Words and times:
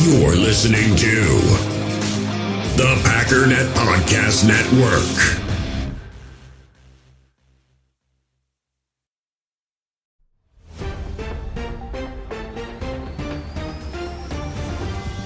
You're 0.00 0.36
listening 0.36 0.94
to 0.96 1.24
the 2.76 2.94
Packernet 3.02 3.66
Podcast 3.74 4.46
Network. 4.46 5.02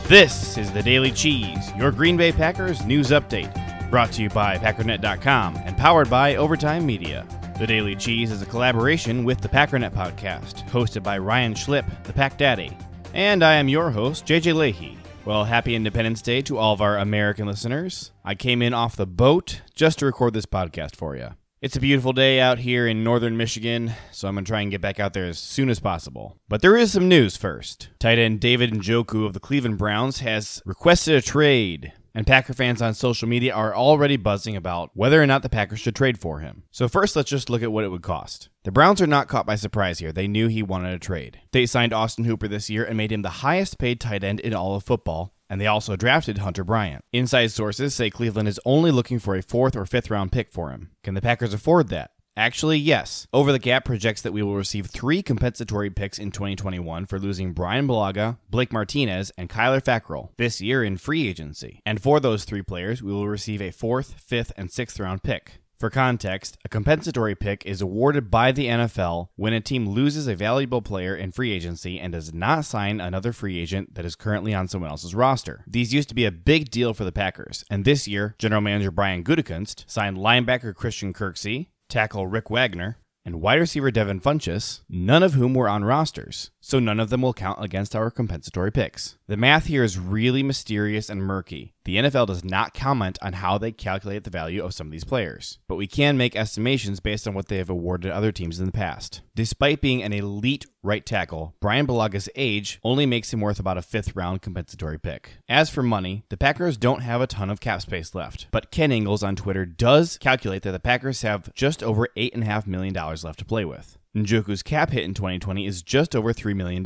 This 0.08 0.57
is 0.57 0.73
the 0.73 0.82
Daily 0.82 1.11
Cheese, 1.11 1.70
your 1.77 1.93
Green 1.93 2.16
Bay 2.16 2.32
Packers 2.32 2.82
news 2.86 3.11
update, 3.11 3.52
brought 3.91 4.11
to 4.12 4.23
you 4.23 4.30
by 4.30 4.57
Packernet.com 4.57 5.57
and 5.66 5.77
powered 5.77 6.09
by 6.09 6.36
Overtime 6.36 6.86
Media. 6.86 7.27
The 7.59 7.66
Daily 7.66 7.95
Cheese 7.95 8.32
is 8.32 8.41
a 8.41 8.46
collaboration 8.46 9.25
with 9.25 9.43
the 9.43 9.50
Packernet 9.50 9.91
Podcast, 9.91 10.66
hosted 10.70 11.02
by 11.02 11.18
Ryan 11.18 11.52
Schlip, 11.52 11.84
the 12.04 12.12
Pack 12.14 12.39
Daddy. 12.39 12.75
And 13.14 13.43
I 13.43 13.54
am 13.54 13.68
your 13.68 13.90
host, 13.90 14.25
JJ 14.25 14.54
Leahy. 14.54 14.96
Well, 15.26 15.44
happy 15.44 15.75
Independence 15.75 16.22
Day 16.22 16.40
to 16.43 16.57
all 16.57 16.72
of 16.72 16.80
our 16.80 16.96
American 16.96 17.46
listeners. 17.46 18.11
I 18.25 18.34
came 18.34 18.62
in 18.62 18.72
off 18.72 18.96
the 18.96 19.07
boat 19.07 19.61
just 19.75 19.98
to 19.98 20.07
record 20.07 20.32
this 20.32 20.46
podcast 20.46 20.96
for 20.96 21.14
you. 21.14 21.29
It's 21.61 21.76
a 21.76 21.80
beautiful 21.80 22.12
day 22.12 22.40
out 22.40 22.58
here 22.58 22.89
in 22.89 23.04
northern 23.04 23.36
Michigan, 23.36 23.93
so 24.11 24.26
I'm 24.26 24.34
going 24.34 24.44
to 24.44 24.50
try 24.50 24.62
and 24.62 24.70
get 24.70 24.80
back 24.80 24.98
out 24.98 25.12
there 25.12 25.26
as 25.26 25.39
soon 25.39 25.68
as 25.68 25.79
possible. 25.79 26.39
But 26.48 26.62
there 26.62 26.76
is 26.76 26.93
some 26.93 27.06
news 27.06 27.36
first. 27.36 27.90
Tight 28.00 28.18
end 28.18 28.40
David 28.40 28.72
Njoku 28.72 29.26
of 29.26 29.32
the 29.32 29.40
Cleveland 29.40 29.79
Browns 29.79 30.20
has 30.20 30.61
requested 30.64 31.14
a 31.14 31.22
trade, 31.22 31.92
and 32.14 32.27
Packer 32.27 32.52
fans 32.52 32.83
on 32.83 32.94
social 32.94 33.28
media 33.28 33.55
are 33.55 33.75
already 33.75 34.16
buzzing 34.16 34.56
about 34.56 34.91
whether 34.94 35.22
or 35.22 35.27
not 35.27 35.42
the 35.42 35.48
Packers 35.48 35.80
should 35.80 35.97
trade 35.97 36.19
for 36.19 36.41
him. 36.41 36.64
So, 36.70 36.89
first, 36.89 37.16
let's 37.16 37.30
just 37.30 37.50
look 37.50 37.62
at 37.62 37.72
what 37.72 37.84
it 37.84 37.91
would 37.91 38.03
cost. 38.03 38.48
The 38.64 38.72
Browns 38.72 39.00
are 39.00 39.06
not 39.06 39.28
caught 39.28 39.47
by 39.47 39.56
surprise 39.56 39.98
here. 39.98 40.12
They 40.12 40.28
knew 40.28 40.48
he 40.48 40.62
wanted 40.62 40.94
a 40.94 40.98
trade. 40.98 41.41
They 41.53 41.67
signed 41.67 41.92
Austin 41.92 42.25
Hooper 42.25 42.48
this 42.48 42.70
year 42.70 42.84
and 42.84 42.97
made 42.97 43.12
him 43.12 43.22
the 43.22 43.28
highest 43.28 43.78
paid 43.78 44.00
tight 44.00 44.25
end 44.25 44.41
in 44.41 44.55
all 44.55 44.77
of 44.77 44.84
football, 44.84 45.34
and 45.48 45.61
they 45.61 45.67
also 45.67 45.97
drafted 45.97 46.39
Hunter 46.39 46.64
Bryant. 46.64 47.05
Inside 47.12 47.50
sources 47.50 47.95
say 47.95 48.11
Cleveland 48.11 48.48
is 48.48 48.61
only 48.65 48.91
looking 48.91 49.19
for 49.19 49.34
a 49.34 49.42
fourth 49.42 49.77
or 49.77 49.87
fifth 49.87 50.11
round 50.11 50.33
pick 50.33 50.53
for 50.53 50.70
him. 50.70 50.91
Can 51.03 51.15
the 51.15 51.22
Packers 51.22 51.55
afford 51.55 51.89
that? 51.89 52.12
Actually, 52.36 52.78
yes. 52.78 53.27
Over 53.33 53.52
the 53.52 53.58
Cap 53.58 53.84
projects 53.84 54.22
that 54.22 54.33
we 54.33 54.42
will 54.42 54.56
receive 54.56 54.86
three 54.86 55.22
compensatory 55.22 55.91
picks 55.91 56.19
in 56.19 56.30
2021 56.30 57.05
for 57.06 57.19
losing 57.19 57.52
Brian 57.52 57.86
Bulaga, 57.86 58.38
Blake 58.48 58.72
Martinez, 58.72 59.30
and 59.36 59.50
Kyler 59.50 59.83
Fackrell 59.83 60.30
this 60.38 60.60
year 60.60 60.83
in 60.83 60.97
free 60.97 61.28
agency. 61.28 61.83
And 61.84 62.00
for 62.00 62.20
those 62.20 62.44
three 62.44 62.62
players, 62.62 63.03
we 63.03 63.12
will 63.12 63.28
receive 63.28 63.60
a 63.60 63.70
fourth, 63.70 64.14
fifth, 64.19 64.53
and 64.56 64.70
sixth 64.70 64.98
round 64.98 65.22
pick. 65.22 65.62
For 65.83 65.91
context, 65.91 66.58
a 66.64 66.69
compensatory 66.69 67.34
pick 67.34 67.66
is 67.66 67.80
awarded 67.83 68.30
by 68.30 68.53
the 68.53 68.69
NFL 68.69 69.30
when 69.34 69.53
a 69.53 69.60
team 69.60 69.88
loses 69.88 70.28
a 70.28 70.36
valuable 70.36 70.80
player 70.80 71.16
in 71.16 71.33
free 71.33 71.50
agency 71.50 71.98
and 71.98 72.12
does 72.12 72.33
not 72.33 72.64
sign 72.64 73.00
another 73.00 73.33
free 73.33 73.58
agent 73.58 73.97
that 73.97 74.05
is 74.05 74.14
currently 74.14 74.55
on 74.55 74.69
someone 74.69 74.91
else's 74.92 75.12
roster. 75.12 75.64
These 75.66 75.92
used 75.92 76.08
to 76.10 76.14
be 76.14 76.25
a 76.25 76.30
big 76.30 76.70
deal 76.70 76.94
for 76.94 77.03
the 77.03 77.10
Packers, 77.10 77.64
and 77.69 77.84
this 77.84 78.06
year, 78.06 78.36
general 78.38 78.60
manager 78.60 78.92
Brian 78.92 79.25
Gutekunst 79.25 79.83
signed 79.88 80.16
linebacker 80.16 80.72
Christian 80.72 81.12
Kirksey, 81.12 81.66
tackle 81.93 82.27
Rick 82.27 82.48
Wagner, 82.48 82.97
and 83.25 83.41
wide 83.43 83.61
receiver 83.61 83.91
Devin 83.91 84.21
Funchess, 84.21 84.81
none 84.89 85.23
of 85.23 85.35
whom 85.35 85.53
were 85.53 85.69
on 85.69 85.85
rosters, 85.85 86.51
so 86.61 86.81
none 86.81 86.99
of 86.99 87.11
them 87.11 87.21
will 87.21 87.34
count 87.34 87.62
against 87.62 87.95
our 87.95 88.11
compensatory 88.11 88.73
picks. 88.73 89.19
The 89.33 89.38
math 89.38 89.64
here 89.64 89.83
is 89.83 89.98
really 89.98 90.42
mysterious 90.42 91.08
and 91.08 91.22
murky. 91.22 91.72
The 91.86 91.97
NFL 91.97 92.27
does 92.27 92.44
not 92.44 92.75
comment 92.75 93.19
on 93.22 93.33
how 93.33 93.56
they 93.56 93.72
calculate 93.72 94.25
the 94.25 94.30
value 94.30 94.62
of 94.62 94.75
some 94.75 94.88
of 94.88 94.91
these 94.91 95.05
players, 95.05 95.58
but 95.66 95.77
we 95.77 95.86
can 95.86 96.19
make 96.19 96.36
estimations 96.36 97.00
based 97.00 97.27
on 97.27 97.33
what 97.33 97.48
they 97.48 97.56
have 97.56 97.70
awarded 97.70 98.10
other 98.10 98.30
teams 98.30 98.60
in 98.60 98.66
the 98.66 98.72
past. 98.72 99.22
Despite 99.34 99.80
being 99.80 100.03
an 100.03 100.12
elite 100.12 100.66
right 100.83 101.06
tackle, 101.06 101.55
Brian 101.62 101.86
Bulaga's 101.86 102.28
age 102.36 102.78
only 102.84 103.06
makes 103.06 103.33
him 103.33 103.41
worth 103.41 103.58
about 103.58 103.78
a 103.78 103.83
fifth 103.83 104.14
round 104.14 104.42
compensatory 104.42 104.98
pick. 104.98 105.38
As 105.48 105.70
for 105.70 105.83
money, 105.83 106.25
the 106.28 106.36
Packers 106.36 106.77
don't 106.77 107.00
have 107.00 107.22
a 107.22 107.27
ton 107.27 107.48
of 107.48 107.58
cap 107.58 107.80
space 107.80 108.14
left, 108.14 108.48
but 108.50 108.71
Ken 108.71 108.92
Ingalls 108.92 109.22
on 109.22 109.34
Twitter 109.34 109.65
does 109.65 110.19
calculate 110.19 110.60
that 110.65 110.72
the 110.72 110.78
Packers 110.78 111.22
have 111.22 111.54
just 111.54 111.82
over 111.82 112.06
$8.5 112.19 112.66
million 112.66 112.92
left 112.92 113.38
to 113.38 113.47
play 113.47 113.65
with. 113.65 113.97
Njoku's 114.15 114.62
cap 114.62 114.91
hit 114.91 115.05
in 115.05 115.15
2020 115.15 115.67
is 115.67 115.83
just 115.83 116.15
over 116.15 116.34
$3 116.34 116.55
million. 116.55 116.83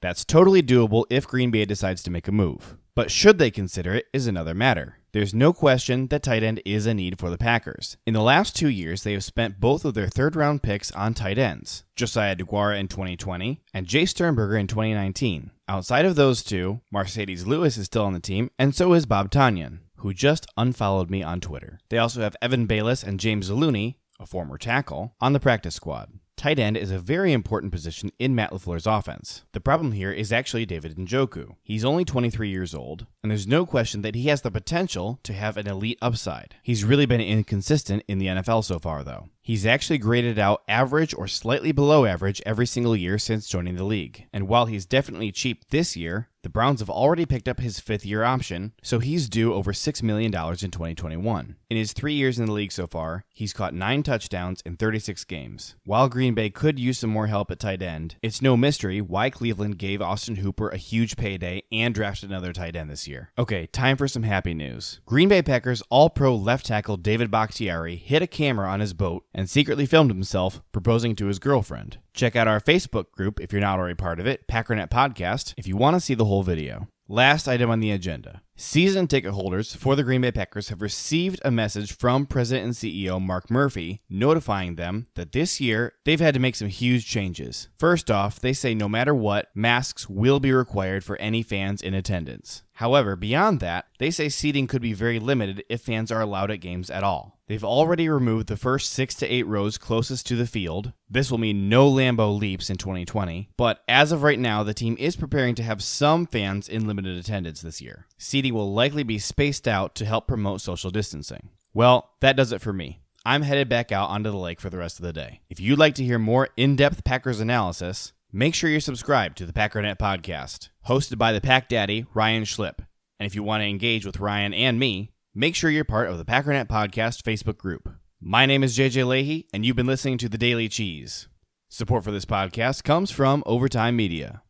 That's 0.00 0.24
totally 0.24 0.62
doable 0.62 1.04
if 1.10 1.28
Green 1.28 1.50
Bay 1.50 1.66
decides 1.66 2.02
to 2.04 2.10
make 2.10 2.28
a 2.28 2.32
move. 2.32 2.78
But 2.94 3.10
should 3.10 3.38
they 3.38 3.50
consider 3.50 3.94
it 3.94 4.06
is 4.12 4.26
another 4.26 4.54
matter. 4.54 4.98
There's 5.12 5.34
no 5.34 5.52
question 5.52 6.06
that 6.06 6.22
tight 6.22 6.42
end 6.42 6.62
is 6.64 6.86
a 6.86 6.94
need 6.94 7.18
for 7.18 7.28
the 7.28 7.36
Packers. 7.36 7.98
In 8.06 8.14
the 8.14 8.22
last 8.22 8.56
two 8.56 8.68
years, 8.68 9.02
they 9.02 9.12
have 9.12 9.24
spent 9.24 9.60
both 9.60 9.84
of 9.84 9.92
their 9.92 10.08
third 10.08 10.34
round 10.34 10.62
picks 10.62 10.90
on 10.92 11.12
tight 11.12 11.36
ends 11.36 11.84
Josiah 11.94 12.34
DeGuara 12.34 12.80
in 12.80 12.88
2020 12.88 13.60
and 13.74 13.86
Jace 13.86 14.08
Sternberger 14.08 14.56
in 14.56 14.66
2019. 14.66 15.50
Outside 15.68 16.06
of 16.06 16.16
those 16.16 16.42
two, 16.42 16.80
Marcedes 16.94 17.46
Lewis 17.46 17.76
is 17.76 17.86
still 17.86 18.04
on 18.04 18.14
the 18.14 18.20
team, 18.20 18.50
and 18.58 18.74
so 18.74 18.94
is 18.94 19.04
Bob 19.04 19.30
Tonyan, 19.30 19.80
who 19.96 20.14
just 20.14 20.46
unfollowed 20.56 21.10
me 21.10 21.22
on 21.22 21.40
Twitter. 21.40 21.78
They 21.90 21.98
also 21.98 22.22
have 22.22 22.36
Evan 22.40 22.66
Baylis 22.66 23.04
and 23.04 23.20
James 23.20 23.50
Looney, 23.50 23.98
a 24.18 24.24
former 24.24 24.56
tackle, 24.56 25.14
on 25.20 25.34
the 25.34 25.40
practice 25.40 25.74
squad. 25.74 26.10
Tight 26.42 26.58
end 26.58 26.76
is 26.76 26.90
a 26.90 26.98
very 26.98 27.32
important 27.32 27.70
position 27.70 28.10
in 28.18 28.34
Matt 28.34 28.50
LaFleur's 28.50 28.84
offense. 28.84 29.44
The 29.52 29.60
problem 29.60 29.92
here 29.92 30.10
is 30.10 30.32
actually 30.32 30.66
David 30.66 30.96
Njoku. 30.96 31.54
He's 31.62 31.84
only 31.84 32.04
23 32.04 32.48
years 32.48 32.74
old, 32.74 33.06
and 33.22 33.30
there's 33.30 33.46
no 33.46 33.64
question 33.64 34.02
that 34.02 34.16
he 34.16 34.26
has 34.26 34.42
the 34.42 34.50
potential 34.50 35.20
to 35.22 35.34
have 35.34 35.56
an 35.56 35.68
elite 35.68 36.00
upside. 36.02 36.56
He's 36.60 36.82
really 36.82 37.06
been 37.06 37.20
inconsistent 37.20 38.02
in 38.08 38.18
the 38.18 38.26
NFL 38.26 38.64
so 38.64 38.80
far, 38.80 39.04
though. 39.04 39.28
He's 39.40 39.64
actually 39.64 39.98
graded 39.98 40.36
out 40.36 40.64
average 40.66 41.14
or 41.14 41.28
slightly 41.28 41.70
below 41.70 42.06
average 42.06 42.42
every 42.44 42.66
single 42.66 42.96
year 42.96 43.18
since 43.18 43.48
joining 43.48 43.76
the 43.76 43.84
league. 43.84 44.26
And 44.32 44.48
while 44.48 44.66
he's 44.66 44.84
definitely 44.84 45.30
cheap 45.30 45.68
this 45.70 45.96
year, 45.96 46.28
the 46.42 46.48
Browns 46.48 46.80
have 46.80 46.90
already 46.90 47.24
picked 47.24 47.48
up 47.48 47.60
his 47.60 47.78
fifth 47.78 48.04
year 48.04 48.24
option, 48.24 48.72
so 48.82 48.98
he's 48.98 49.28
due 49.28 49.54
over 49.54 49.72
$6 49.72 50.02
million 50.02 50.26
in 50.26 50.70
2021. 50.70 51.56
In 51.70 51.76
his 51.76 51.92
three 51.92 52.14
years 52.14 52.38
in 52.38 52.46
the 52.46 52.52
league 52.52 52.72
so 52.72 52.86
far, 52.88 53.24
he's 53.32 53.52
caught 53.52 53.72
nine 53.74 54.02
touchdowns 54.02 54.60
in 54.62 54.76
36 54.76 55.24
games. 55.24 55.76
While 55.84 56.08
Green 56.08 56.34
Bay 56.34 56.50
could 56.50 56.80
use 56.80 56.98
some 56.98 57.10
more 57.10 57.28
help 57.28 57.50
at 57.50 57.60
tight 57.60 57.80
end, 57.80 58.16
it's 58.22 58.42
no 58.42 58.56
mystery 58.56 59.00
why 59.00 59.30
Cleveland 59.30 59.78
gave 59.78 60.02
Austin 60.02 60.36
Hooper 60.36 60.68
a 60.68 60.76
huge 60.76 61.16
payday 61.16 61.62
and 61.70 61.94
drafted 61.94 62.28
another 62.28 62.52
tight 62.52 62.74
end 62.74 62.90
this 62.90 63.06
year. 63.06 63.30
Okay, 63.38 63.66
time 63.66 63.96
for 63.96 64.08
some 64.08 64.24
happy 64.24 64.52
news. 64.52 65.00
Green 65.06 65.28
Bay 65.28 65.42
Packers 65.42 65.82
All 65.90 66.10
Pro 66.10 66.34
left 66.34 66.66
tackle 66.66 66.96
David 66.96 67.30
Bakhtiari 67.30 67.96
hit 67.96 68.20
a 68.20 68.26
camera 68.26 68.68
on 68.68 68.80
his 68.80 68.94
boat 68.94 69.24
and 69.32 69.48
secretly 69.48 69.86
filmed 69.86 70.10
himself 70.10 70.60
proposing 70.72 71.14
to 71.16 71.26
his 71.26 71.38
girlfriend. 71.38 71.98
Check 72.14 72.36
out 72.36 72.48
our 72.48 72.60
Facebook 72.60 73.10
group 73.12 73.40
if 73.40 73.52
you're 73.52 73.60
not 73.60 73.78
already 73.78 73.94
part 73.94 74.20
of 74.20 74.26
it, 74.26 74.46
Packernet 74.46 74.90
Podcast, 74.90 75.54
if 75.56 75.66
you 75.66 75.76
want 75.76 75.96
to 75.96 76.00
see 76.00 76.14
the 76.14 76.26
whole 76.26 76.42
video. 76.42 76.88
Last 77.08 77.48
item 77.48 77.70
on 77.70 77.80
the 77.80 77.90
agenda. 77.90 78.42
Season 78.54 79.06
ticket 79.06 79.32
holders 79.32 79.74
for 79.74 79.96
the 79.96 80.04
Green 80.04 80.20
Bay 80.20 80.30
Packers 80.30 80.68
have 80.68 80.80
received 80.80 81.40
a 81.44 81.50
message 81.50 81.96
from 81.96 82.26
President 82.26 82.64
and 82.64 82.74
CEO 82.74 83.20
Mark 83.20 83.50
Murphy 83.50 84.02
notifying 84.08 84.76
them 84.76 85.06
that 85.14 85.32
this 85.32 85.60
year 85.60 85.94
they've 86.04 86.20
had 86.20 86.34
to 86.34 86.40
make 86.40 86.54
some 86.54 86.68
huge 86.68 87.06
changes. 87.06 87.68
First 87.78 88.10
off, 88.10 88.40
they 88.40 88.52
say 88.52 88.74
no 88.74 88.88
matter 88.88 89.14
what, 89.14 89.48
masks 89.54 90.08
will 90.08 90.38
be 90.38 90.52
required 90.52 91.02
for 91.02 91.16
any 91.16 91.42
fans 91.42 91.82
in 91.82 91.92
attendance. 91.92 92.62
However, 92.74 93.16
beyond 93.16 93.60
that, 93.60 93.86
they 93.98 94.10
say 94.10 94.28
seating 94.28 94.66
could 94.66 94.82
be 94.82 94.92
very 94.92 95.18
limited 95.18 95.64
if 95.68 95.82
fans 95.82 96.12
are 96.12 96.20
allowed 96.20 96.50
at 96.50 96.60
games 96.60 96.90
at 96.90 97.02
all. 97.02 97.40
They've 97.52 97.62
already 97.62 98.08
removed 98.08 98.46
the 98.46 98.56
first 98.56 98.94
six 98.94 99.14
to 99.16 99.28
eight 99.28 99.46
rows 99.46 99.76
closest 99.76 100.26
to 100.28 100.36
the 100.36 100.46
field. 100.46 100.94
This 101.10 101.30
will 101.30 101.36
mean 101.36 101.68
no 101.68 101.86
Lambeau 101.86 102.34
leaps 102.34 102.70
in 102.70 102.78
2020, 102.78 103.50
but 103.58 103.82
as 103.86 104.10
of 104.10 104.22
right 104.22 104.38
now, 104.38 104.62
the 104.62 104.72
team 104.72 104.96
is 104.98 105.16
preparing 105.16 105.54
to 105.56 105.62
have 105.62 105.82
some 105.82 106.24
fans 106.24 106.66
in 106.66 106.86
limited 106.86 107.18
attendance 107.18 107.60
this 107.60 107.82
year. 107.82 108.06
Seating 108.16 108.54
will 108.54 108.72
likely 108.72 109.02
be 109.02 109.18
spaced 109.18 109.68
out 109.68 109.94
to 109.96 110.06
help 110.06 110.26
promote 110.26 110.62
social 110.62 110.90
distancing. 110.90 111.50
Well, 111.74 112.12
that 112.20 112.36
does 112.36 112.52
it 112.52 112.62
for 112.62 112.72
me. 112.72 113.02
I'm 113.26 113.42
headed 113.42 113.68
back 113.68 113.92
out 113.92 114.08
onto 114.08 114.30
the 114.30 114.38
lake 114.38 114.58
for 114.58 114.70
the 114.70 114.78
rest 114.78 114.98
of 114.98 115.04
the 115.04 115.12
day. 115.12 115.42
If 115.50 115.60
you'd 115.60 115.78
like 115.78 115.94
to 115.96 116.04
hear 116.04 116.18
more 116.18 116.48
in 116.56 116.74
depth 116.74 117.04
Packers 117.04 117.38
analysis, 117.38 118.14
make 118.32 118.54
sure 118.54 118.70
you're 118.70 118.80
subscribed 118.80 119.36
to 119.36 119.44
the 119.44 119.52
Packernet 119.52 119.98
podcast, 119.98 120.70
hosted 120.88 121.18
by 121.18 121.32
the 121.32 121.40
Pack 121.42 121.68
Daddy, 121.68 122.06
Ryan 122.14 122.44
Schlip. 122.44 122.78
And 123.20 123.26
if 123.26 123.34
you 123.34 123.42
want 123.42 123.60
to 123.60 123.68
engage 123.68 124.06
with 124.06 124.20
Ryan 124.20 124.54
and 124.54 124.80
me, 124.80 125.11
make 125.34 125.54
sure 125.54 125.70
you're 125.70 125.84
part 125.84 126.08
of 126.08 126.18
the 126.18 126.24
Packernet 126.24 126.66
Podcast 126.66 127.22
Facebook 127.22 127.58
group. 127.58 127.88
My 128.20 128.46
name 128.46 128.62
is 128.62 128.76
JJ 128.76 129.06
Leahy, 129.06 129.48
and 129.52 129.64
you've 129.66 129.76
been 129.76 129.86
listening 129.86 130.18
to 130.18 130.28
The 130.28 130.38
Daily 130.38 130.68
Cheese. 130.68 131.28
Support 131.68 132.04
for 132.04 132.10
this 132.10 132.24
podcast 132.24 132.84
comes 132.84 133.10
from 133.10 133.42
Overtime 133.46 133.96
Media. 133.96 134.40